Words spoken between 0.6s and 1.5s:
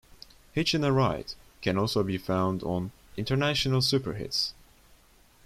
a Ride"